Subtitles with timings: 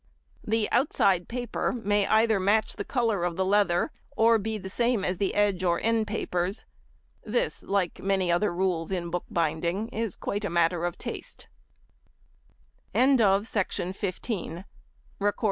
[0.43, 5.05] The outside paper may either match the colour of the leather, or be the same
[5.05, 6.65] as the edge or end papers.
[7.23, 11.47] This, like many other rules in bookbinding, is quite a matter of taste.
[12.95, 13.93] CHAPTER XXI.
[14.01, 14.55] PASTING
[15.21, 15.33] DOWN.